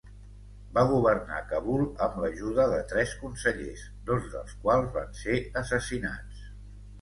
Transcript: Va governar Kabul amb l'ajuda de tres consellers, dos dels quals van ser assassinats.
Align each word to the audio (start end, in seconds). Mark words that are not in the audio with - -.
Va 0.75 0.83
governar 0.91 1.41
Kabul 1.51 1.83
amb 2.05 2.17
l'ajuda 2.23 2.65
de 2.71 2.79
tres 2.93 3.13
consellers, 3.25 3.85
dos 4.09 4.27
dels 4.33 4.57
quals 4.65 4.89
van 4.97 5.15
ser 5.21 5.37
assassinats. 5.63 6.43